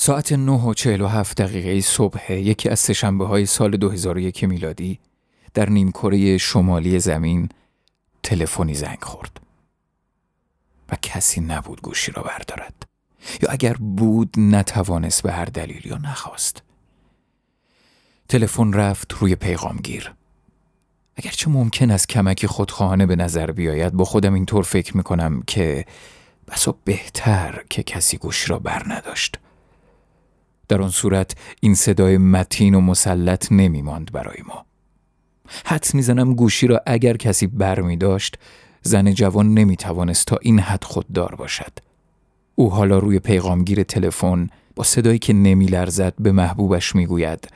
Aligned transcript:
ساعت 0.00 0.32
9 0.32 0.52
و 0.52 0.74
47 0.74 1.40
دقیقه 1.42 1.80
صبح 1.80 2.32
یکی 2.32 2.68
از 2.68 2.80
سهشنبه 2.80 3.26
های 3.26 3.46
سال 3.46 3.76
2001 3.76 4.44
میلادی 4.44 4.98
در 5.54 5.70
نیمکره 5.70 6.38
شمالی 6.38 6.98
زمین 6.98 7.48
تلفنی 8.22 8.74
زنگ 8.74 8.98
خورد 9.02 9.40
و 10.88 10.96
کسی 11.02 11.40
نبود 11.40 11.82
گوشی 11.82 12.12
را 12.12 12.22
بردارد. 12.22 12.74
یا 13.42 13.48
اگر 13.50 13.74
بود 13.74 14.34
نتوانست 14.36 15.22
به 15.22 15.32
هر 15.32 15.44
دلیل 15.44 15.86
یا 15.86 15.96
نخواست. 15.96 16.62
تلفن 18.28 18.72
رفت 18.72 19.12
روی 19.12 19.34
پیغامگیر. 19.34 20.14
اگرچه 21.16 21.50
ممکن 21.50 21.90
است 21.90 22.08
کمکی 22.08 22.46
خودخواهانه 22.46 23.06
به 23.06 23.16
نظر 23.16 23.50
بیاید 23.50 23.92
با 23.92 24.04
خودم 24.04 24.34
اینطور 24.34 24.64
فکر 24.64 24.96
می 24.96 25.02
کنم 25.02 25.42
که 25.46 25.84
بسا 26.48 26.74
بهتر 26.84 27.64
که 27.70 27.82
کسی 27.82 28.16
گوش 28.16 28.50
را 28.50 28.58
بر 28.58 28.82
نداشت. 28.86 29.38
در 30.68 30.82
آن 30.82 30.90
صورت 30.90 31.36
این 31.60 31.74
صدای 31.74 32.18
متین 32.18 32.74
و 32.74 32.80
مسلط 32.80 33.52
نمی 33.52 33.82
ماند 33.82 34.12
برای 34.12 34.42
ما. 34.46 34.64
حدس 35.64 35.94
می‌زنم 35.94 36.34
گوشی 36.34 36.66
را 36.66 36.80
اگر 36.86 37.16
کسی 37.16 37.46
بر 37.46 37.80
می 37.80 37.96
داشت 37.96 38.38
زن 38.82 39.12
جوان 39.12 39.54
نمی 39.54 39.76
توانست 39.76 40.26
تا 40.26 40.38
این 40.42 40.58
حد 40.58 40.84
خوددار 40.84 41.34
باشد. 41.34 41.72
او 42.54 42.70
حالا 42.70 42.98
روی 42.98 43.18
پیغامگیر 43.18 43.82
تلفن 43.82 44.48
با 44.76 44.84
صدایی 44.84 45.18
که 45.18 45.32
نمی 45.32 45.66
لرزد 45.66 46.14
به 46.18 46.32
محبوبش 46.32 46.94
می 46.94 47.06
گوید 47.06 47.48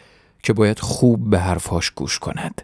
که 0.43 0.53
باید 0.53 0.79
خوب 0.79 1.31
به 1.31 1.39
حرفهاش 1.39 1.91
گوش 1.91 2.19
کند. 2.19 2.63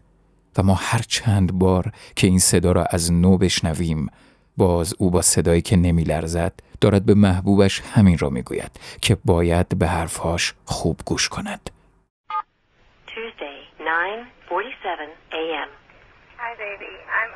و 0.58 0.62
ما 0.62 0.74
هر 0.74 1.04
چند 1.08 1.52
بار 1.52 1.92
که 2.16 2.26
این 2.26 2.38
صدا 2.38 2.72
را 2.72 2.84
از 2.84 3.12
نو 3.12 3.38
بشنویم 3.38 4.06
باز 4.56 4.94
او 4.98 5.10
با 5.10 5.22
صدایی 5.22 5.62
که 5.62 5.76
نمی 5.76 6.04
لرزد 6.04 6.52
دارد 6.80 7.06
به 7.06 7.14
محبوبش 7.14 7.82
همین 7.94 8.18
را 8.18 8.30
می 8.30 8.42
گوید 8.42 8.80
که 9.02 9.16
باید 9.24 9.78
به 9.78 9.86
حرفهاش 9.86 10.54
خوب 10.64 11.00
گوش 11.06 11.28
کند 11.28 11.70
Tuesday, 13.06 13.58
9:47 13.78 15.10
a.m. 15.40 15.70
Hi, 16.42 16.52
baby. 16.66 16.92
I'm 17.18 17.30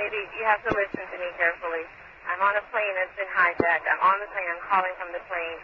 baby. 0.00 0.22
You 0.38 0.44
have 0.52 0.62
to 0.68 0.72
listen 0.80 1.04
to 1.12 1.16
me 1.22 1.28
carefully. 1.40 1.84
I'm 2.30 2.40
on 2.48 2.54
a 2.62 2.64
plane 2.72 2.94
that's 2.98 3.16
been 3.20 3.32
hijacked. 3.38 3.86
I'm 3.92 4.02
on 4.10 4.16
the 4.22 4.28
plane. 4.32 4.48
I'm 4.54 4.64
calling 4.72 4.94
from 5.00 5.10
the 5.16 5.22
plane. 5.30 5.58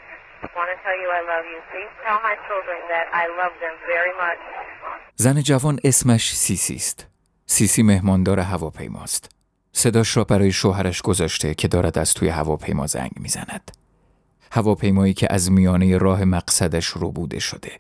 I 0.45 0.49
want 0.59 0.69
to 0.75 0.79
tell 0.85 0.97
you 1.03 1.09
I 1.21 1.23
love 1.33 1.45
you. 1.53 1.59
Please 1.73 1.93
tell 2.07 2.19
my 2.29 2.37
children 2.47 2.79
that 2.95 3.07
I 3.23 3.25
love 3.41 3.55
them 3.65 3.75
very 3.93 4.15
much. 4.23 4.41
زن 5.17 5.43
جوان 5.43 5.79
اسمش 5.85 6.37
سیسی 6.37 6.75
است. 6.75 7.07
سیسی 7.47 7.83
مهماندار 7.83 8.41
هواپیماست. 8.41 9.42
صداش 9.73 10.17
را 10.17 10.25
برای 10.25 10.53
شوهرش 10.53 11.03
گذاشته 11.03 11.55
که 11.55 11.69
دارد 11.69 11.99
از 11.99 12.15
توی 12.15 12.29
هواپیما 12.29 12.87
زنگ 12.87 13.11
می‌زند. 13.17 13.71
هواپیمایی 14.53 15.15
که 15.15 15.27
از 15.31 15.53
میانه 15.53 15.99
راه 15.99 16.25
مقصدش 16.25 16.87
رو 16.87 17.11
بوده 17.11 17.39
شده. 17.39 17.79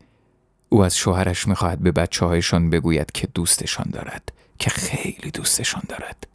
او 0.69 0.85
از 0.85 0.97
شوهرش 0.97 1.48
می‌خواهد 1.48 1.83
به 1.83 1.93
بچه 1.93 2.27
هایشان 2.27 2.70
بگوید 2.70 3.13
که 3.13 3.27
دوستشان 3.27 3.87
دارد 3.93 4.33
که 4.59 4.70
خیلی 4.70 5.31
دوستشان 5.31 5.83
دارد. 5.89 6.27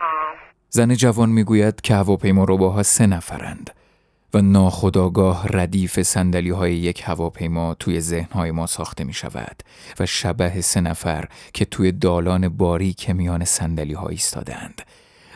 Um. 0.00 0.46
زن 0.68 0.94
جوان 0.94 1.28
می‌گوید 1.28 1.80
که 1.80 1.94
هواپیما 1.94 2.44
روباها 2.44 2.82
سه 2.82 3.06
نفرند 3.06 3.70
و 4.34 4.40
ناخداگاه 4.42 5.46
ردیف 5.48 6.02
سندلی 6.02 6.50
های 6.50 6.74
یک 6.74 7.02
هواپیما 7.06 7.74
توی 7.74 8.00
ذهنهای 8.00 8.50
ما 8.50 8.66
ساخته 8.66 9.04
می 9.04 9.12
شود 9.12 9.62
و 10.00 10.06
شبه 10.06 10.60
سه 10.60 10.80
نفر 10.80 11.28
که 11.54 11.64
توی 11.64 11.92
دالان 11.92 12.48
باریک 12.48 13.10
میان 13.10 13.44
سندلی 13.44 13.92
ها 13.92 14.08
ایستادند 14.08 14.82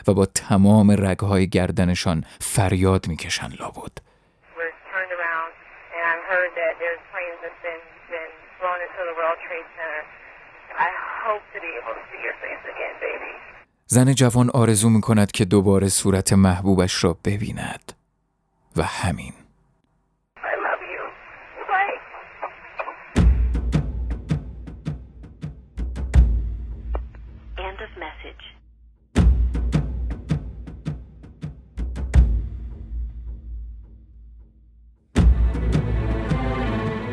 و 0.07 0.13
با 0.13 0.25
تمام 0.25 0.91
رگهای 0.91 1.49
گردنشان 1.49 2.25
فریاد 2.41 3.07
می‌کشند 3.07 3.57
لابد. 3.59 3.91
Face 12.41 12.65
again, 12.71 12.95
baby. 13.01 13.33
زن 13.85 14.13
جوان 14.13 14.49
آرزو 14.49 14.89
می 14.89 15.01
کند 15.01 15.31
که 15.31 15.45
دوباره 15.45 15.87
صورت 15.87 16.33
محبوبش 16.33 17.03
را 17.03 17.17
ببیند. 17.25 18.00
و 18.75 18.83
همین. 18.83 19.33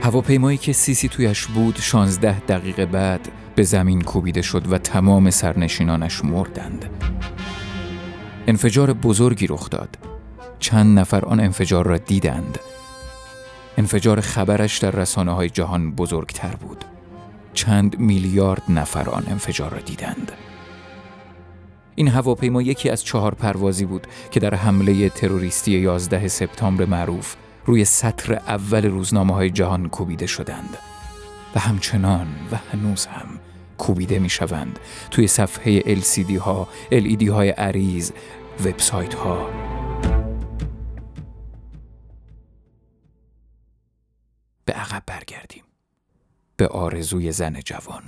هواپیمایی 0.02 0.58
که 0.58 0.72
سیسی 0.72 1.08
تویش 1.08 1.46
بود 1.46 1.76
16 1.76 2.40
دقیقه 2.40 2.86
بعد 2.86 3.28
به 3.54 3.62
زمین 3.62 4.02
کوبیده 4.02 4.42
شد 4.42 4.72
و 4.72 4.78
تمام 4.78 5.30
سرنشینانش 5.30 6.24
مردند. 6.24 6.90
انفجار 8.46 8.92
بزرگی 8.92 9.46
رخ 9.46 9.70
داد. 9.70 10.07
چند 10.58 10.98
نفر 10.98 11.24
آن 11.24 11.40
انفجار 11.40 11.86
را 11.86 11.98
دیدند. 11.98 12.58
انفجار 13.78 14.20
خبرش 14.20 14.78
در 14.78 14.90
رسانه 14.90 15.32
های 15.32 15.50
جهان 15.50 15.92
بزرگتر 15.92 16.56
بود. 16.56 16.84
چند 17.54 17.98
میلیارد 17.98 18.62
نفر 18.68 19.10
آن 19.10 19.24
انفجار 19.30 19.70
را 19.70 19.78
دیدند. 19.78 20.32
این 21.94 22.08
هواپیما 22.08 22.62
یکی 22.62 22.90
از 22.90 23.04
چهار 23.04 23.34
پروازی 23.34 23.84
بود 23.84 24.06
که 24.30 24.40
در 24.40 24.54
حمله 24.54 25.08
تروریستی 25.08 25.72
11 25.72 26.28
سپتامبر 26.28 26.84
معروف 26.84 27.34
روی 27.66 27.84
سطر 27.84 28.34
اول 28.34 28.86
روزنامه 28.86 29.34
های 29.34 29.50
جهان 29.50 29.88
کوبیده 29.88 30.26
شدند 30.26 30.78
و 31.54 31.60
همچنان 31.60 32.26
و 32.52 32.56
هنوز 32.72 33.06
هم 33.06 33.26
کوبیده 33.78 34.18
می 34.18 34.28
شوند 34.28 34.78
توی 35.10 35.26
صفحه 35.26 35.80
LCD 35.80 36.30
ها، 36.30 36.68
LED 36.90 37.28
های 37.28 37.50
عریض، 37.50 38.10
وبسایت 38.64 39.14
ها. 39.14 39.77
به 46.58 46.68
آرزوی 46.68 47.32
زن 47.32 47.60
جوان. 47.60 48.02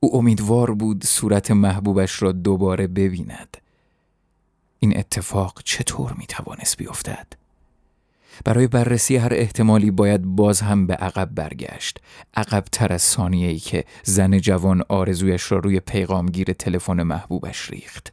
او 0.00 0.16
امیدوار 0.16 0.74
بود 0.74 1.04
صورت 1.04 1.50
محبوبش 1.50 2.22
را 2.22 2.32
دوباره 2.32 2.86
ببیند. 2.86 3.56
این 4.78 4.98
اتفاق 4.98 5.62
چطور 5.64 6.12
می 6.12 6.26
توانست 6.26 6.76
بیفتد؟ 6.76 7.26
برای 8.44 8.66
بررسی 8.66 9.16
هر 9.16 9.34
احتمالی 9.34 9.90
باید 9.90 10.22
باز 10.22 10.60
هم 10.60 10.86
به 10.86 10.94
عقب 10.94 11.28
برگشت 11.34 11.98
عقب 12.34 12.64
تر 12.72 12.92
از 12.92 13.02
ثانیه 13.02 13.48
ای 13.48 13.58
که 13.58 13.84
زن 14.04 14.38
جوان 14.38 14.82
آرزویش 14.88 15.52
را 15.52 15.58
روی 15.58 15.80
پیغامگیر 15.80 16.52
تلفن 16.52 17.02
محبوبش 17.02 17.70
ریخت 17.70 18.12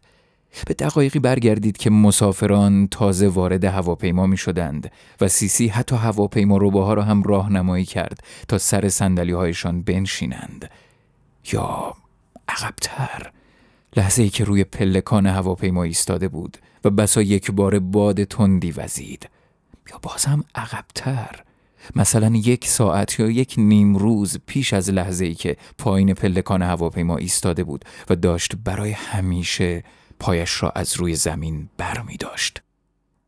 به 0.68 0.74
دقایقی 0.74 1.20
برگردید 1.20 1.78
که 1.78 1.90
مسافران 1.90 2.88
تازه 2.88 3.28
وارد 3.28 3.64
هواپیما 3.64 4.28
می 4.28 4.38
شدند 4.38 4.92
و 5.22 5.28
سیسی 5.28 5.68
حتی 5.68 5.96
هواپیما 5.96 6.58
روباها 6.58 6.94
را 6.94 7.04
هم 7.04 7.24
راهنمایی 7.24 7.86
کرد 7.86 8.24
تا 8.48 8.58
سر 8.58 8.90
سندلی 8.90 9.32
هایشان 9.32 9.82
بنشینند. 9.82 10.70
یا 11.54 11.96
عقبتر 12.48 13.32
لحظه 13.98 14.24
ای 14.24 14.30
که 14.30 14.44
روی 14.44 14.64
پلکان 14.64 15.28
هواپیما 15.28 15.84
ایستاده 15.84 16.28
بود 16.28 16.58
و 16.84 16.90
بسا 16.90 17.22
یک 17.22 17.52
بار 17.52 17.80
باد 17.80 18.24
تندی 18.24 18.72
وزید. 18.72 19.30
یا 19.92 20.00
بازم 20.02 20.44
عقبتر 20.56 21.44
مثلا 21.96 22.36
یک 22.36 22.68
ساعت 22.68 23.20
یا 23.20 23.30
یک 23.30 23.56
نیم 23.58 23.96
روز 23.96 24.38
پیش 24.46 24.74
از 24.74 24.90
لحظه 24.90 25.26
ای 25.26 25.36
که 25.36 25.58
پایین 25.78 26.14
پلکان 26.14 26.62
هواپیما 26.62 27.18
ایستاده 27.18 27.64
بود 27.64 27.86
و 28.10 28.16
داشت 28.16 28.56
برای 28.56 28.92
همیشه 28.92 29.84
پایش 30.20 30.64
را 30.64 30.70
از 30.70 30.98
روی 30.98 31.16
زمین 31.16 31.70
بر 31.78 32.02
می 32.02 32.18
داشت. 32.18 32.62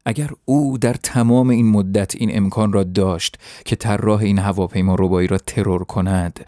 اگر 0.05 0.29
او 0.45 0.77
در 0.77 0.93
تمام 0.93 1.49
این 1.49 1.69
مدت 1.69 2.15
این 2.15 2.37
امکان 2.37 2.73
را 2.73 2.83
داشت 2.83 3.37
که 3.65 3.75
طراح 3.75 4.21
این 4.21 4.39
هواپیما 4.39 4.95
ربایی 4.99 5.27
را 5.27 5.37
ترور 5.37 5.83
کند 5.83 6.45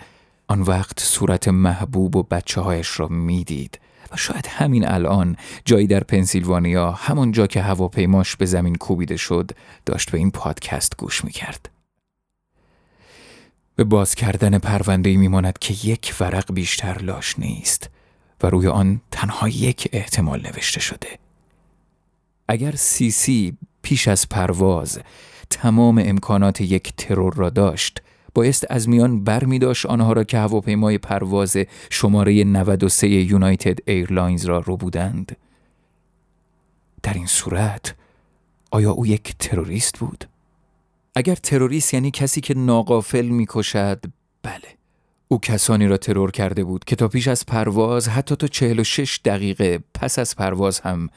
آن 0.47 0.61
وقت 0.61 0.99
صورت 0.99 1.47
محبوب 1.47 2.15
و 2.15 2.23
بچه 2.23 2.61
هایش 2.61 2.99
را 2.99 3.07
می‌دید 3.07 3.79
و 4.11 4.17
شاید 4.17 4.47
همین 4.47 4.87
الان 4.87 5.35
جایی 5.65 5.87
در 5.87 5.99
پنسیلوانیا 5.99 6.91
همان 6.91 7.31
جا 7.31 7.47
که 7.47 7.61
هواپیماش 7.61 8.35
به 8.35 8.45
زمین 8.45 8.75
کوبیده 8.75 9.17
شد 9.17 9.51
داشت 9.85 10.11
به 10.11 10.17
این 10.17 10.31
پادکست 10.31 10.97
گوش 10.97 11.25
می‌کرد. 11.25 11.69
به 13.75 13.83
باز 13.83 14.15
کردن 14.15 14.57
پرونده 14.57 15.17
میماند 15.17 15.59
که 15.59 15.89
یک 15.89 16.15
ورق 16.19 16.53
بیشتر 16.53 16.97
لاش 17.01 17.39
نیست 17.39 17.89
و 18.43 18.47
روی 18.49 18.67
آن 18.67 19.01
تنها 19.11 19.49
یک 19.49 19.89
احتمال 19.93 20.41
نوشته 20.41 20.79
شده. 20.79 21.19
اگر 22.47 22.71
سیسی 22.75 23.57
پیش 23.81 24.07
از 24.07 24.29
پرواز 24.29 24.99
تمام 25.49 26.03
امکانات 26.05 26.61
یک 26.61 26.93
ترور 26.97 27.33
را 27.33 27.49
داشت 27.49 28.01
بایست 28.33 28.65
از 28.69 28.89
میان 28.89 29.23
بر 29.23 29.43
می 29.43 29.59
داشت 29.59 29.85
آنها 29.85 30.13
را 30.13 30.23
که 30.23 30.37
هواپیمای 30.37 30.97
پرواز 30.97 31.57
شماره 31.89 32.43
93 32.43 33.09
یونایتد 33.09 33.89
ایرلاینز 33.89 34.45
را 34.45 34.59
ربودند 34.59 35.37
در 37.03 37.13
این 37.13 37.25
صورت 37.25 37.95
آیا 38.71 38.91
او 38.91 39.07
یک 39.07 39.35
تروریست 39.39 39.99
بود؟ 39.99 40.25
اگر 41.15 41.35
تروریست 41.35 41.93
یعنی 41.93 42.11
کسی 42.11 42.41
که 42.41 42.53
ناغافل 42.53 43.25
می‌کشد 43.25 44.05
بله 44.43 44.78
او 45.31 45.39
کسانی 45.39 45.87
را 45.87 45.97
ترور 45.97 46.31
کرده 46.31 46.63
بود 46.63 46.85
که 46.85 46.95
تا 46.95 47.07
پیش 47.07 47.27
از 47.27 47.45
پرواز 47.45 48.07
حتی 48.07 48.35
تا 48.35 48.47
46 48.47 49.19
دقیقه 49.25 49.79
پس 49.93 50.19
از 50.19 50.35
پرواز 50.35 50.79
هم 50.79 51.09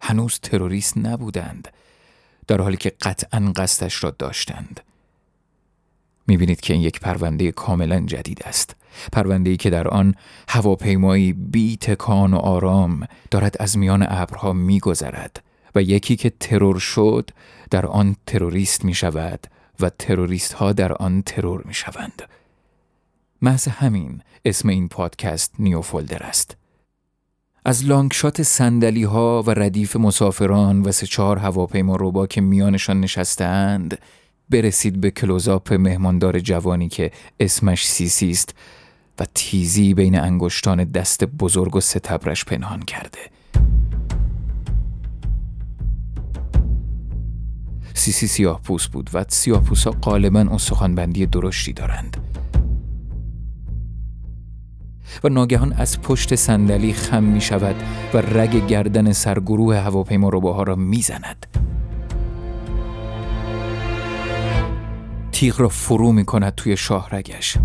هنوز 0.00 0.40
تروریست 0.40 0.98
نبودند 0.98 1.68
در 2.46 2.60
حالی 2.60 2.76
که 2.76 2.92
قطعا 3.00 3.52
قصدش 3.56 4.04
را 4.04 4.10
داشتند 4.10 4.80
می‌بینید 6.26 6.60
که 6.60 6.72
این 6.72 6.82
یک 6.82 7.00
پرونده 7.00 7.52
کاملا 7.52 8.00
جدید 8.00 8.42
است 8.44 8.76
پرونده 9.12 9.50
ای 9.50 9.56
که 9.56 9.70
در 9.70 9.88
آن 9.88 10.14
هواپیمایی 10.48 11.32
بی 11.32 11.76
تکان 11.76 12.34
و 12.34 12.36
آرام 12.36 13.06
دارد 13.30 13.56
از 13.60 13.78
میان 13.78 14.06
ابرها 14.08 14.52
میگذرد 14.52 15.42
و 15.74 15.82
یکی 15.82 16.16
که 16.16 16.30
ترور 16.30 16.78
شد 16.78 17.30
در 17.70 17.86
آن 17.86 18.16
تروریست 18.26 18.84
می 18.84 18.94
شود 18.94 19.46
و 19.80 19.90
تروریست 19.90 20.52
ها 20.52 20.72
در 20.72 20.92
آن 20.92 21.22
ترور 21.22 21.62
می 21.64 21.74
شوند. 21.74 22.22
محض 23.44 23.68
همین 23.68 24.20
اسم 24.44 24.68
این 24.68 24.88
پادکست 24.88 25.54
نیوفولدر 25.58 26.22
است. 26.22 26.56
از 27.64 27.84
لانگشات 27.84 28.42
سندلی 28.42 29.04
ها 29.04 29.42
و 29.46 29.50
ردیف 29.50 29.96
مسافران 29.96 30.82
و 30.82 30.92
سه 30.92 31.06
چهار 31.06 31.38
هواپیما 31.38 31.96
روبا 31.96 32.26
که 32.26 32.40
میانشان 32.40 33.00
نشستهاند 33.00 33.98
برسید 34.50 35.00
به 35.00 35.10
کلوزاپ 35.10 35.72
مهماندار 35.72 36.40
جوانی 36.40 36.88
که 36.88 37.10
اسمش 37.40 37.86
سیسی 37.86 38.30
است 38.30 38.54
و 39.18 39.26
تیزی 39.34 39.94
بین 39.94 40.18
انگشتان 40.20 40.84
دست 40.84 41.24
بزرگ 41.24 41.76
و 41.76 41.80
ستبرش 41.80 42.44
پنهان 42.44 42.82
کرده 42.82 43.18
سیسی 47.94 48.26
سیاه 48.26 48.60
پوست 48.62 48.90
بود 48.90 49.10
و 49.14 49.24
سیاه 49.28 49.62
پوست 49.62 49.86
ها 49.86 49.90
غالبا 49.90 50.58
درشتی 51.26 51.72
دارند 51.72 52.33
و 55.24 55.28
ناگهان 55.28 55.72
از 55.72 56.02
پشت 56.02 56.34
صندلی 56.34 56.92
خم 56.92 57.22
می 57.22 57.40
شود 57.40 57.76
و 58.14 58.18
رگ 58.18 58.66
گردن 58.66 59.12
سرگروه 59.12 59.76
هواپیما 59.76 60.28
روباها 60.28 60.62
را 60.62 60.76
می 60.76 61.02
زند. 61.02 61.46
تیغ 65.32 65.60
را 65.60 65.68
فرو 65.68 66.12
می 66.12 66.24
کند 66.24 66.54
توی 66.54 66.76
شاهرگش 66.76 67.56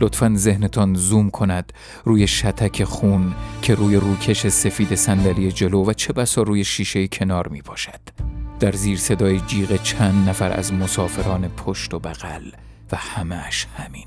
لطفا 0.00 0.32
ذهنتان 0.36 0.94
زوم 0.94 1.30
کند. 1.30 1.72
روی 2.04 2.26
شتک 2.26 2.84
خون 2.84 3.34
که 3.62 3.74
روی 3.74 3.96
روکش 3.96 4.46
سفید 4.46 4.94
صندلی 4.94 5.52
جلو 5.52 5.84
و 5.84 5.92
چه 5.92 6.12
بسا 6.12 6.42
روی 6.42 6.64
شیشه 6.64 7.08
کنار 7.08 7.48
می 7.48 7.62
باشد. 7.62 8.00
در 8.60 8.72
زیر 8.72 8.98
صدای 8.98 9.40
جیغ 9.40 9.82
چند 9.82 10.28
نفر 10.28 10.52
از 10.52 10.72
مسافران 10.72 11.48
پشت 11.48 11.94
و 11.94 11.98
بغل 11.98 12.50
و 12.92 12.96
همش 12.96 13.66
همین. 13.76 14.06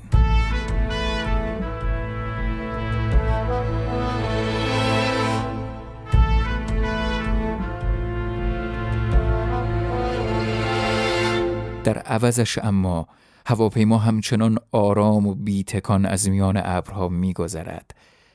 در 11.84 11.98
عوضش 11.98 12.58
اما 12.58 13.08
هواپیما 13.46 13.98
همچنان 13.98 14.58
آرام 14.72 15.26
و 15.26 15.34
بیتکان 15.34 16.06
از 16.06 16.28
میان 16.28 16.60
ابرها 16.64 17.08
میگذرد 17.08 17.94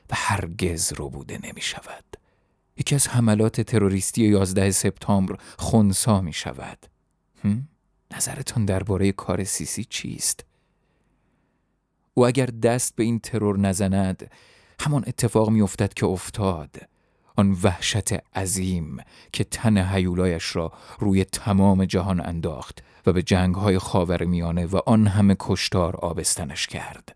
و 0.09 0.13
هرگز 0.15 0.93
رو 0.93 1.09
بوده 1.09 1.39
نمی 1.43 1.61
شود. 1.61 2.03
یکی 2.77 2.95
از 2.95 3.07
حملات 3.07 3.61
تروریستی 3.61 4.23
11 4.23 4.71
سپتامبر 4.71 5.35
خونسا 5.57 6.21
می 6.21 6.33
شود. 6.33 6.85
نظرتان 8.15 8.65
درباره 8.65 9.11
کار 9.11 9.43
سیسی 9.43 9.83
چیست؟ 9.83 10.45
او 12.13 12.27
اگر 12.27 12.45
دست 12.45 12.95
به 12.95 13.03
این 13.03 13.19
ترور 13.19 13.59
نزند 13.59 14.31
همان 14.79 15.03
اتفاق 15.07 15.49
می 15.49 15.61
افتد 15.61 15.93
که 15.93 16.05
افتاد 16.05 16.75
آن 17.37 17.57
وحشت 17.63 18.13
عظیم 18.35 18.97
که 19.33 19.43
تن 19.43 19.77
حیولایش 19.77 20.55
را 20.55 20.73
روی 20.99 21.23
تمام 21.23 21.85
جهان 21.85 22.19
انداخت 22.19 22.83
و 23.05 23.13
به 23.13 23.23
جنگ 23.23 23.55
های 23.55 23.79
خاور 23.79 24.23
میانه 24.23 24.65
و 24.65 24.79
آن 24.85 25.07
همه 25.07 25.35
کشتار 25.39 25.95
آبستنش 25.95 26.67
کرد. 26.67 27.15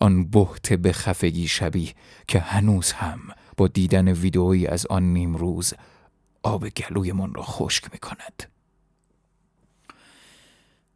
آن 0.00 0.24
بحت 0.24 0.72
به 0.72 0.92
خفگی 0.92 1.48
شبیه 1.48 1.94
که 2.28 2.38
هنوز 2.38 2.92
هم 2.92 3.20
با 3.56 3.68
دیدن 3.68 4.08
ویدئویی 4.08 4.66
از 4.66 4.86
آن 4.86 5.02
نیمروز 5.02 5.74
آب 6.42 6.68
گلویمان 6.68 7.34
را 7.34 7.42
خشک 7.42 7.92
می 7.92 7.98
کند 7.98 8.51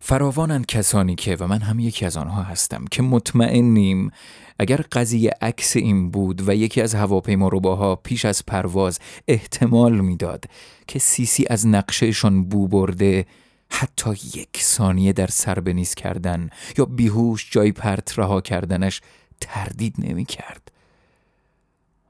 فراوانند 0.00 0.66
کسانی 0.66 1.14
که 1.14 1.36
و 1.40 1.46
من 1.46 1.60
هم 1.60 1.78
یکی 1.78 2.04
از 2.06 2.16
آنها 2.16 2.42
هستم 2.42 2.84
که 2.90 3.02
مطمئنیم 3.02 4.10
اگر 4.58 4.76
قضیه 4.92 5.30
عکس 5.40 5.76
این 5.76 6.10
بود 6.10 6.48
و 6.48 6.54
یکی 6.54 6.80
از 6.80 6.94
هواپیما 6.94 7.48
روباها 7.48 7.96
پیش 7.96 8.24
از 8.24 8.46
پرواز 8.46 8.98
احتمال 9.28 10.00
می‌داد 10.00 10.44
که 10.86 10.98
سیسی 10.98 11.44
از 11.50 11.66
نقشهشان 11.66 12.44
بو 12.44 12.68
برده 12.68 13.26
حتی 13.70 14.10
یک 14.10 14.58
ثانیه 14.58 15.12
در 15.12 15.26
سر 15.26 15.60
بنیز 15.60 15.94
کردن 15.94 16.50
یا 16.78 16.84
بیهوش 16.84 17.48
جای 17.50 17.72
پرت 17.72 18.18
رها 18.18 18.40
کردنش 18.40 19.00
تردید 19.40 19.94
نمی 19.98 20.24
کرد. 20.24 20.72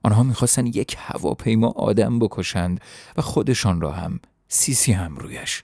آنها 0.03 0.23
می‌خواستن 0.23 0.67
یک 0.67 0.97
هواپیما 0.99 1.69
آدم 1.69 2.19
بکشند 2.19 2.81
و 3.17 3.23
خودشان 3.23 3.81
را 3.81 3.93
هم 3.93 4.21
سیسی 4.49 4.93
هم 4.93 5.17
رویش 5.17 5.63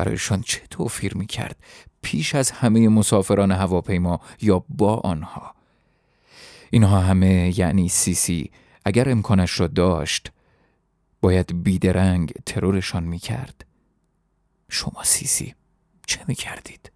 برایشان 0.00 0.42
چه 0.42 0.60
توفیر 0.70 1.16
می 1.16 1.26
کرد 1.26 1.56
پیش 2.02 2.34
از 2.34 2.50
همه 2.50 2.88
مسافران 2.88 3.52
هواپیما 3.52 4.20
یا 4.40 4.64
با 4.68 4.96
آنها؟ 4.96 5.54
اینها 6.70 7.00
همه 7.00 7.58
یعنی 7.58 7.88
سیسی 7.88 8.50
اگر 8.84 9.08
امکانش 9.08 9.60
را 9.60 9.66
داشت 9.66 10.32
باید 11.20 11.62
بیدرنگ 11.64 12.32
ترورشان 12.46 13.04
می 13.04 13.18
کرد 13.18 13.64
شما 14.68 15.04
سیسی 15.04 15.54
چه 16.06 16.20
می 16.28 16.34
کردید؟ 16.34 16.92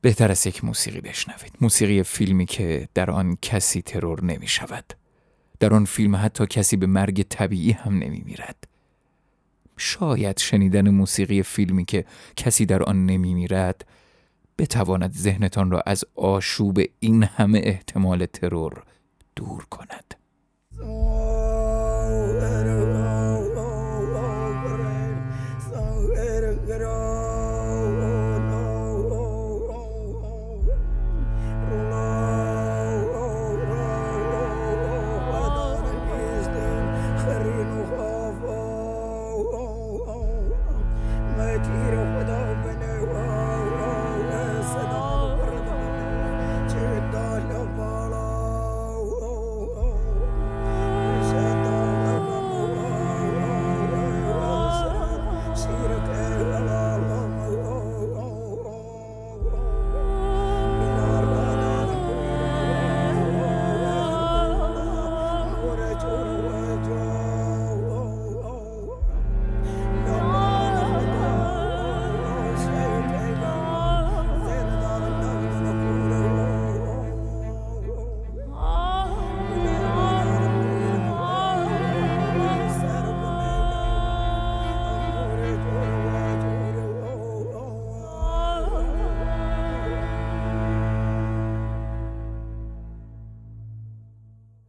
بهتر 0.00 0.30
از 0.30 0.46
یک 0.46 0.64
موسیقی 0.64 1.00
بشنوید. 1.00 1.52
موسیقی 1.60 2.02
فیلمی 2.02 2.46
که 2.46 2.88
در 2.94 3.10
آن 3.10 3.38
کسی 3.42 3.82
ترور 3.82 4.24
نمی 4.24 4.48
شود 4.48 4.84
در 5.60 5.74
آن 5.74 5.84
فیلم 5.84 6.16
حتی 6.16 6.46
کسی 6.46 6.76
به 6.76 6.86
مرگ 6.86 7.22
طبیعی 7.22 7.72
هم 7.72 7.98
نمی 7.98 8.22
میرد 8.26 8.73
شاید 9.76 10.38
شنیدن 10.38 10.90
موسیقی 10.90 11.42
فیلمی 11.42 11.84
که 11.84 12.04
کسی 12.36 12.66
در 12.66 12.82
آن 12.82 13.06
نمی 13.06 13.34
میرد 13.34 13.86
بتواند 14.58 15.12
ذهنتان 15.12 15.70
را 15.70 15.82
از 15.86 16.04
آشوب 16.14 16.78
این 17.00 17.22
همه 17.22 17.60
احتمال 17.64 18.26
ترور 18.26 18.82
دور 19.36 19.64
کند. 19.70 20.14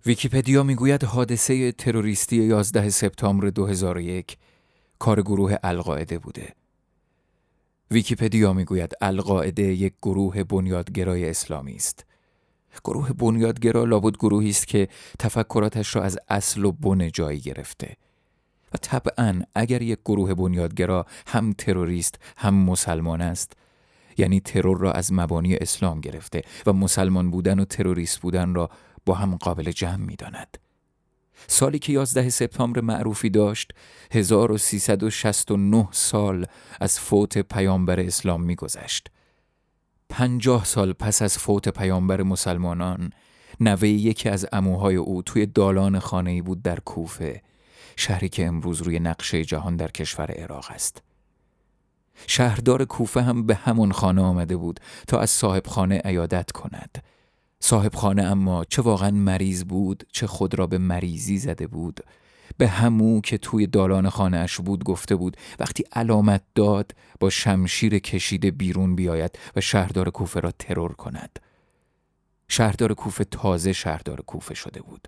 ویکیپدیا 0.08 0.64
می‌گوید 0.64 1.04
حادثه 1.04 1.72
تروریستی 1.72 2.36
11 2.36 2.90
سپتامبر 2.90 3.50
2001 3.50 4.38
کار 5.00 5.22
گروه 5.22 5.56
القاعده 5.64 6.20
بوده. 6.20 6.54
ویکیپدیا 7.92 8.54
می‌گوید 8.54 8.94
القاعده 9.02 9.64
یک 9.64 9.94
گروه 10.02 10.44
بنیادگرای 10.44 11.30
اسلامی 11.30 11.76
است. 11.76 12.06
گروه 12.84 13.14
بنیادگرا 13.14 13.84
لابد 13.84 14.18
گروهی 14.18 14.50
است 14.50 14.68
که 14.68 14.88
تفکراتش 15.20 15.96
را 15.96 16.04
از 16.04 16.18
اصل 16.30 16.66
و 16.66 16.72
بن 16.72 17.12
جایی 17.12 17.40
گرفته. 17.40 17.98
و 18.74 18.78
طبعا 18.82 19.42
اگر 19.56 19.82
یک 19.82 20.00
گروه 20.06 20.34
بنیادگرا 20.34 21.06
هم 21.28 21.54
تروریست 21.54 22.20
هم 22.38 22.54
مسلمان 22.54 23.22
است 23.22 23.54
یعنی 24.18 24.40
ترور 24.40 24.78
را 24.78 24.92
از 24.92 25.14
مبانی 25.14 25.56
اسلام 25.56 26.02
گرفته 26.02 26.42
و 26.66 26.74
مسلمان 26.74 27.32
بودن 27.32 27.60
و 27.60 27.66
تروریست 27.66 28.20
بودن 28.20 28.54
را 28.54 28.70
با 29.06 29.14
هم 29.14 29.36
قابل 29.36 29.72
جمع 29.72 29.96
می 29.96 30.16
داند. 30.16 30.58
سالی 31.48 31.80
که 31.80 31.94
11 31.94 32.30
سپتامبر 32.30 32.82
معروفی 32.82 33.30
داشت 33.30 33.72
1369 34.12 35.88
سال 35.92 36.46
از 36.80 37.00
فوت 37.00 37.38
پیامبر 37.38 38.00
اسلام 38.00 38.44
میگذشت. 38.44 39.08
پنجاه 40.10 40.66
سال 40.66 40.94
پس 40.94 41.22
از 41.22 41.38
فوت 41.38 41.70
پیامبر 41.70 42.24
مسلمانان 42.24 43.10
نوه 43.60 43.88
یکی 43.88 44.30
از 44.30 44.46
اموهای 44.52 44.96
او 44.96 45.22
توی 45.22 45.46
دالان 45.46 46.00
خانه 46.00 46.42
بود 46.42 46.62
در 46.62 46.80
کوفه 46.80 47.42
شهری 47.98 48.30
که 48.30 48.46
امروز 48.46 48.82
روی 48.82 49.00
نقشه 49.00 49.46
جهان 49.46 49.76
در 49.76 49.88
کشور 49.88 50.32
عراق 50.32 50.72
است. 50.72 51.02
شهردار 52.28 52.86
کوفه 52.86 53.22
هم 53.22 53.46
به 53.46 53.56
همون 53.56 53.92
خانه 53.92 54.22
آمده 54.22 54.58
بود 54.58 54.80
تا 55.08 55.20
از 55.20 55.30
صاحب 55.30 55.68
خانه 55.68 56.02
عیادت 56.06 56.52
کند 56.52 57.04
صاحب 57.66 57.96
خانه 57.96 58.24
اما 58.24 58.66
چه 58.66 58.82
واقعا 58.82 59.12
مریض 59.12 59.64
بود 59.64 60.04
چه 60.12 60.28
خود 60.28 60.56
را 60.56 60.68
به 60.68 60.78
مریضی 60.78 61.38
زده 61.38 61.68
بود. 61.68 62.00
به 62.58 62.68
همو 62.68 63.22
که 63.22 63.38
توی 63.38 63.68
دالان 63.68 64.10
خانه 64.10 64.38
اش 64.38 64.58
بود 64.62 64.84
گفته 64.84 65.16
بود 65.16 65.38
وقتی 65.60 65.84
علامت 65.92 66.42
داد 66.56 66.92
با 67.20 67.30
شمشیر 67.30 68.00
کشیده 68.00 68.52
بیرون 68.52 68.96
بیاید 68.96 69.40
و 69.56 69.62
شهردار 69.62 70.10
کوفه 70.10 70.40
را 70.40 70.52
ترور 70.52 70.94
کند. 70.94 71.40
شهردار 72.48 72.94
کوفه 72.94 73.24
تازه 73.24 73.74
شهردار 73.74 74.22
کوفه 74.22 74.54
شده 74.54 74.82
بود. 74.82 75.08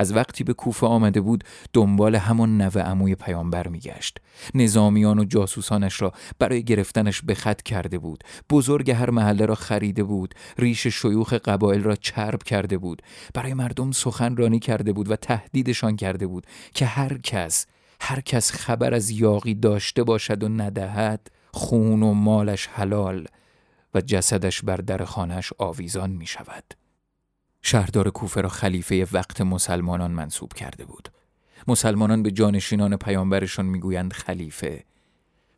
از 0.00 0.16
وقتی 0.16 0.44
به 0.44 0.52
کوفه 0.52 0.86
آمده 0.86 1.20
بود 1.20 1.44
دنبال 1.72 2.16
همان 2.16 2.58
نوه 2.58 2.82
عموی 2.82 3.14
پیامبر 3.14 3.68
میگشت. 3.68 4.18
نظامیان 4.54 5.18
و 5.18 5.24
جاسوسانش 5.24 6.02
را 6.02 6.12
برای 6.38 6.62
گرفتنش 6.62 7.22
به 7.22 7.34
خط 7.34 7.62
کرده 7.62 7.98
بود. 7.98 8.24
بزرگ 8.50 8.90
هر 8.90 9.10
محله 9.10 9.46
را 9.46 9.54
خریده 9.54 10.04
بود. 10.04 10.34
ریش 10.58 10.86
شیوخ 10.86 11.32
قبایل 11.32 11.82
را 11.82 11.96
چرب 11.96 12.42
کرده 12.42 12.78
بود. 12.78 13.02
برای 13.34 13.54
مردم 13.54 13.92
سخنرانی 13.92 14.58
کرده 14.58 14.92
بود 14.92 15.10
و 15.10 15.16
تهدیدشان 15.16 15.96
کرده 15.96 16.26
بود 16.26 16.46
که 16.74 16.86
هر 16.86 17.18
کس 17.18 17.66
هر 18.00 18.20
کس 18.20 18.52
خبر 18.52 18.94
از 18.94 19.10
یاقی 19.10 19.54
داشته 19.54 20.04
باشد 20.04 20.42
و 20.42 20.48
ندهد 20.48 21.30
خون 21.52 22.02
و 22.02 22.12
مالش 22.12 22.66
حلال 22.66 23.26
و 23.94 24.00
جسدش 24.00 24.62
بر 24.62 24.76
در 24.76 25.04
خانهش 25.04 25.52
آویزان 25.58 26.10
می 26.10 26.26
شود. 26.26 26.79
شهردار 27.62 28.10
کوفه 28.10 28.40
را 28.40 28.48
خلیفه 28.48 29.06
وقت 29.12 29.40
مسلمانان 29.40 30.10
منصوب 30.10 30.52
کرده 30.52 30.84
بود. 30.84 31.08
مسلمانان 31.68 32.22
به 32.22 32.30
جانشینان 32.30 32.96
پیامبرشان 32.96 33.66
می‌گویند 33.66 34.12
خلیفه. 34.12 34.84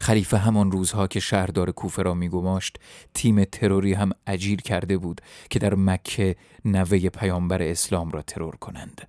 خلیفه 0.00 0.38
همان 0.38 0.73
روزها 0.73 1.06
که 1.06 1.21
شهردار 1.21 1.71
کوفه 1.71 2.02
را 2.02 2.14
میگماشت 2.14 2.78
تیم 3.14 3.44
تروری 3.44 3.92
هم 3.92 4.11
اجیر 4.26 4.61
کرده 4.61 4.99
بود 4.99 5.21
که 5.50 5.59
در 5.59 5.75
مکه 5.75 6.37
نوه 6.64 7.09
پیامبر 7.09 7.62
اسلام 7.62 8.11
را 8.11 8.23
ترور 8.23 8.56
کنند. 8.56 9.09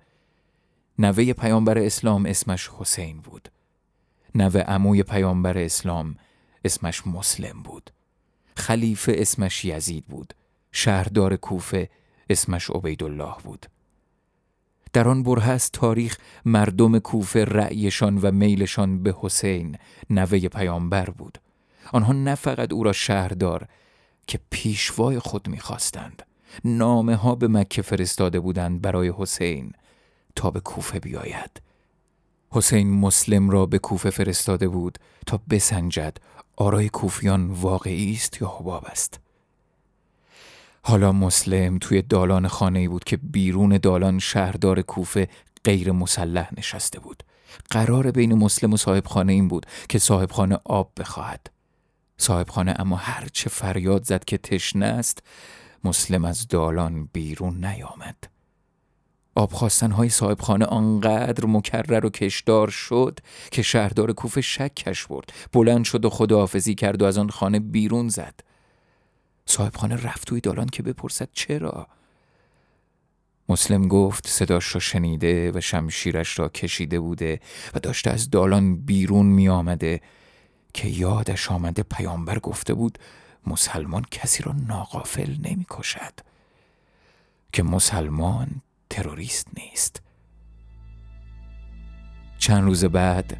نوه 0.98 1.32
پیامبر 1.32 1.78
اسلام 1.78 2.26
اسمش 2.26 2.70
حسین 2.78 3.20
بود. 3.20 3.48
نوه 4.34 4.60
عموی 4.60 5.02
پیامبر 5.02 5.58
اسلام 5.58 6.16
اسمش 6.64 7.06
مسلم 7.06 7.62
بود. 7.62 7.90
خلیفه 8.56 9.14
اسمش 9.18 9.64
یزید 9.64 10.06
بود. 10.06 10.34
شهردار 10.72 11.36
کوفه 11.36 11.90
اسمش 12.30 12.70
عبیدالله 12.70 13.34
بود. 13.44 13.66
در 14.92 15.08
آن 15.08 15.22
بره 15.22 15.48
از 15.48 15.70
تاریخ 15.70 16.18
مردم 16.44 16.98
کوفه 16.98 17.44
رأیشان 17.44 18.18
و 18.18 18.30
میلشان 18.30 19.02
به 19.02 19.14
حسین 19.20 19.76
نوه 20.10 20.48
پیامبر 20.48 21.10
بود. 21.10 21.38
آنها 21.92 22.12
نه 22.12 22.34
فقط 22.34 22.72
او 22.72 22.84
را 22.84 22.92
شهردار 22.92 23.68
که 24.26 24.40
پیشوای 24.50 25.18
خود 25.18 25.48
می‌خواستند 25.48 26.22
نامه 26.64 27.16
ها 27.16 27.34
به 27.34 27.48
مکه 27.48 27.82
فرستاده 27.82 28.40
بودند 28.40 28.80
برای 28.82 29.12
حسین 29.16 29.72
تا 30.36 30.50
به 30.50 30.60
کوفه 30.60 31.00
بیاید. 31.00 31.62
حسین 32.50 32.90
مسلم 32.90 33.50
را 33.50 33.66
به 33.66 33.78
کوفه 33.78 34.10
فرستاده 34.10 34.68
بود 34.68 34.98
تا 35.26 35.40
بسنجد 35.50 36.18
آرای 36.56 36.88
کوفیان 36.88 37.50
واقعی 37.50 38.12
است 38.12 38.42
یا 38.42 38.48
حباب 38.48 38.84
است. 38.86 39.20
حالا 40.86 41.12
مسلم 41.12 41.78
توی 41.78 42.02
دالان 42.02 42.48
خانه 42.48 42.88
بود 42.88 43.04
که 43.04 43.16
بیرون 43.16 43.78
دالان 43.78 44.18
شهردار 44.18 44.82
کوفه 44.82 45.28
غیر 45.64 45.92
مسلح 45.92 46.50
نشسته 46.56 47.00
بود. 47.00 47.22
قرار 47.70 48.10
بین 48.10 48.34
مسلم 48.34 48.72
و 48.72 48.76
صاحب 48.76 49.06
خانه 49.06 49.32
این 49.32 49.48
بود 49.48 49.66
که 49.88 49.98
صاحب 49.98 50.30
خانه 50.30 50.58
آب 50.64 50.92
بخواهد. 50.96 51.50
صاحب 52.18 52.48
خانه 52.48 52.74
اما 52.78 52.96
هرچه 52.96 53.50
فریاد 53.50 54.04
زد 54.04 54.24
که 54.24 54.38
تشنه 54.38 54.86
است 54.86 55.22
مسلم 55.84 56.24
از 56.24 56.48
دالان 56.48 57.08
بیرون 57.12 57.64
نیامد. 57.64 58.16
آب 59.34 59.52
های 59.82 60.08
صاحب 60.08 60.40
خانه 60.40 60.64
آنقدر 60.64 61.46
مکرر 61.46 62.06
و 62.06 62.10
کشدار 62.10 62.68
شد 62.68 63.18
که 63.50 63.62
شهردار 63.62 64.12
کوفه 64.12 64.40
شکش 64.40 65.06
برد 65.06 65.32
بلند 65.52 65.84
شد 65.84 66.04
و 66.04 66.10
خداحافظی 66.10 66.74
کرد 66.74 67.02
و 67.02 67.04
از 67.04 67.18
آن 67.18 67.28
خانه 67.28 67.60
بیرون 67.60 68.08
زد. 68.08 68.34
صاحبخانه 69.46 69.96
رفت 69.96 70.28
توی 70.28 70.40
دالان 70.40 70.66
که 70.66 70.82
بپرسد 70.82 71.28
چرا؟ 71.32 71.86
مسلم 73.48 73.88
گفت 73.88 74.28
صداش 74.28 74.74
را 74.74 74.80
شنیده 74.80 75.52
و 75.54 75.60
شمشیرش 75.60 76.38
را 76.38 76.48
کشیده 76.48 77.00
بوده 77.00 77.40
و 77.74 77.78
داشته 77.78 78.10
از 78.10 78.30
دالان 78.30 78.76
بیرون 78.76 79.26
می 79.26 79.48
آمده 79.48 80.00
که 80.74 80.88
یادش 80.88 81.50
آمده 81.50 81.82
پیامبر 81.82 82.38
گفته 82.38 82.74
بود 82.74 82.98
مسلمان 83.46 84.04
کسی 84.10 84.42
را 84.42 84.52
ناقافل 84.68 85.30
نمی 85.30 85.66
کشد 85.70 86.12
که 87.52 87.62
مسلمان 87.62 88.48
تروریست 88.90 89.48
نیست. 89.56 90.02
چند 92.38 92.64
روز 92.64 92.84
بعد 92.84 93.36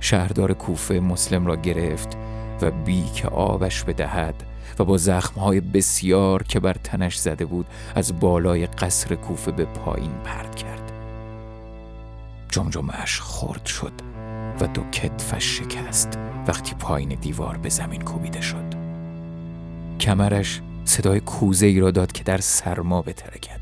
شهردار 0.00 0.54
کوفه 0.54 1.00
مسلم 1.00 1.46
را 1.46 1.56
گرفت 1.56 2.16
و 2.62 2.70
بی 2.70 3.04
که 3.14 3.28
آبش 3.28 3.84
بدهد 3.84 4.47
و 4.78 4.84
با 4.84 4.96
زخمهای 4.96 5.60
بسیار 5.60 6.42
که 6.42 6.60
بر 6.60 6.72
تنش 6.72 7.18
زده 7.18 7.44
بود 7.44 7.66
از 7.94 8.20
بالای 8.20 8.66
قصر 8.66 9.14
کوفه 9.14 9.52
به 9.52 9.64
پایین 9.64 10.12
پرد 10.24 10.54
کرد. 10.54 10.92
جمجمش 12.50 13.20
خرد 13.20 13.66
شد 13.66 13.92
و 14.60 14.66
دو 14.66 14.82
کتفش 14.92 15.44
شکست 15.58 16.18
وقتی 16.48 16.74
پایین 16.74 17.18
دیوار 17.20 17.56
به 17.56 17.68
زمین 17.68 18.02
کوبیده 18.02 18.40
شد. 18.40 18.74
کمرش 20.00 20.60
صدای 20.84 21.20
کوزه 21.20 21.66
ای 21.66 21.80
را 21.80 21.90
داد 21.90 22.12
که 22.12 22.24
در 22.24 22.38
سرما 22.38 23.02
بترکد. 23.02 23.60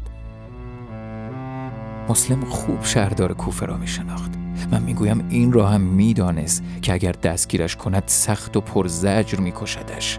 مسلم 2.09 2.45
خوب 2.45 2.85
شهردار 2.85 3.35
کوفه 3.35 3.67
را 3.67 3.77
می 3.77 3.87
شناخت 3.87 4.31
من 4.71 4.83
می‌گویم 4.83 5.27
این 5.31 5.53
را 5.53 5.69
هم 5.69 5.81
می‌دانست 5.81 6.63
که 6.83 6.93
اگر 6.93 7.13
دستگیرش 7.13 7.77
کند 7.77 8.03
سخت 8.07 8.57
و 8.57 8.61
پرزجر 8.61 9.39
میکشدش. 9.41 10.19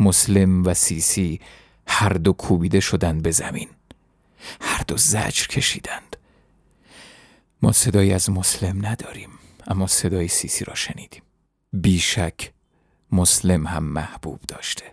مسلم 0.00 0.64
و 0.64 0.74
سیسی 0.74 1.40
هر 1.86 2.12
دو 2.12 2.32
کوبیده 2.32 2.80
شدند 2.80 3.22
به 3.22 3.30
زمین. 3.30 3.68
هر 4.60 4.82
دو 4.82 4.96
زجر 4.96 5.46
کشیدند. 5.46 6.16
ما 7.62 7.72
صدایی 7.72 8.12
از 8.12 8.30
مسلم 8.30 8.86
نداریم 8.86 9.30
اما 9.66 9.86
صدای 9.86 10.28
سیسی 10.28 10.64
را 10.64 10.74
شنیدیم. 10.74 11.22
بیشک 11.72 12.52
مسلم 13.12 13.66
هم 13.66 13.84
محبوب 13.84 14.40
داشته. 14.48 14.84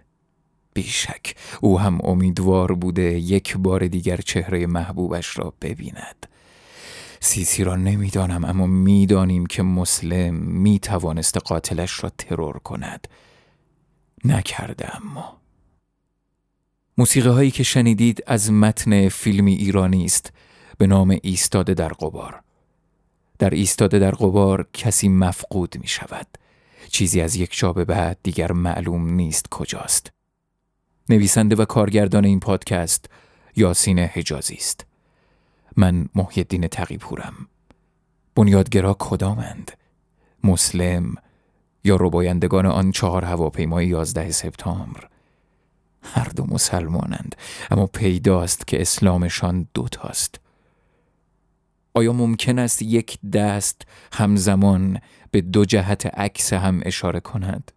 بیشک 0.73 1.35
او 1.61 1.79
هم 1.79 2.01
امیدوار 2.03 2.71
بوده 2.71 3.03
یک 3.03 3.57
بار 3.57 3.87
دیگر 3.87 4.17
چهره 4.17 4.67
محبوبش 4.67 5.39
را 5.39 5.53
ببیند. 5.61 6.27
سیسی 7.19 7.63
را 7.63 7.75
نمی‌دانم 7.75 8.45
اما 8.45 8.67
می‌دانیم 8.67 9.45
که 9.45 9.63
مسلم 9.63 10.35
می‌توانست 10.35 11.37
قاتلش 11.37 12.03
را 12.03 12.09
ترور 12.09 12.59
کند. 12.59 13.07
نکرده 14.25 14.95
اما. 14.95 15.39
موسیقی 16.97 17.29
هایی 17.29 17.51
که 17.51 17.63
شنیدید 17.63 18.23
از 18.27 18.51
متن 18.51 19.09
فیلمی 19.09 19.53
ایرانی 19.53 20.05
است 20.05 20.33
به 20.77 20.87
نام 20.87 21.17
ایستاده 21.23 21.73
در 21.73 21.89
قبار 21.89 22.41
در 23.39 23.49
ایستاده 23.49 23.99
در 23.99 24.11
قبار 24.11 24.67
کسی 24.73 25.09
مفقود 25.09 25.77
می 25.81 25.87
شود 25.87 26.27
چیزی 26.87 27.21
از 27.21 27.35
یک 27.35 27.65
به 27.65 27.85
بعد 27.85 28.17
دیگر 28.23 28.51
معلوم 28.51 29.13
نیست 29.13 29.49
کجاست. 29.51 30.11
نویسنده 31.09 31.55
و 31.55 31.65
کارگردان 31.65 32.25
این 32.25 32.39
پادکست 32.39 33.05
یاسین 33.55 33.99
حجازی 33.99 34.55
است. 34.55 34.85
من 35.77 36.09
محیدین 36.15 36.67
تقیپورم. 36.67 37.47
بنیادگرا 38.35 38.95
کدامند؟ 38.99 39.71
مسلم 40.43 41.15
یا 41.83 41.95
ربایندگان 41.99 42.65
آن 42.65 42.91
چهار 42.91 43.25
هواپیمای 43.25 43.87
یازده 43.87 44.31
سپتامبر. 44.31 45.07
هر 46.03 46.27
دو 46.35 46.45
مسلمانند 46.45 47.35
اما 47.71 47.85
پیداست 47.85 48.67
که 48.67 48.81
اسلامشان 48.81 49.67
دوتاست. 49.73 50.39
آیا 51.93 52.13
ممکن 52.13 52.59
است 52.59 52.81
یک 52.81 53.19
دست 53.33 53.81
همزمان 54.13 54.99
به 55.31 55.41
دو 55.41 55.65
جهت 55.65 56.05
عکس 56.05 56.53
هم 56.53 56.81
اشاره 56.83 57.19
کند؟ 57.19 57.71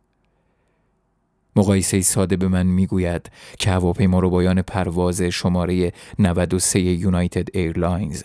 مقایسه 1.56 2.00
ساده 2.00 2.37
به 2.37 2.49
من 2.49 2.66
می‌گوید 2.66 3.30
که 3.59 3.71
هواپیماربایان 3.71 4.62
پرواز 4.62 5.23
شماره 5.23 5.92
93 6.18 6.80
United 6.80 7.56
Airlines 7.56 8.23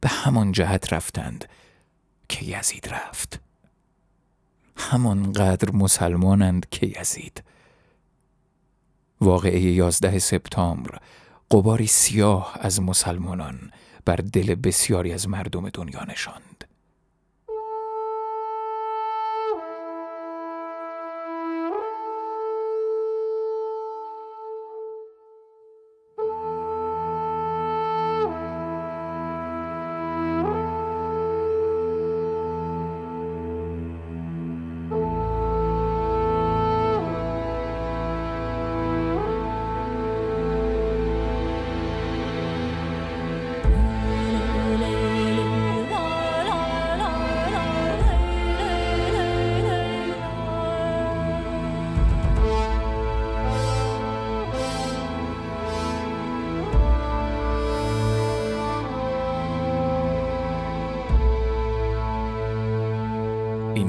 به 0.00 0.08
همان 0.08 0.52
جهت 0.52 0.92
رفتند 0.92 1.44
که 2.28 2.58
یزید 2.58 2.88
رفت. 2.88 3.43
همانقدر 4.76 5.70
مسلمانند 5.72 6.66
که 6.70 7.00
یزید. 7.00 7.42
واقعه 9.20 9.60
11 9.60 10.18
سپتامبر 10.18 10.98
غباری 11.50 11.86
سیاه 11.86 12.54
از 12.60 12.82
مسلمانان 12.82 13.70
بر 14.04 14.16
دل 14.16 14.54
بسیاری 14.54 15.12
از 15.12 15.28
مردم 15.28 15.68
دنیا 15.68 16.04
نشاند. 16.04 16.53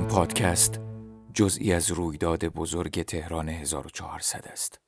پادکست 0.09 0.79
جزئی 1.33 1.73
از 1.73 1.91
رویداد 1.91 2.45
بزرگ 2.45 3.03
تهران 3.03 3.49
1400 3.49 4.47
است. 4.47 4.84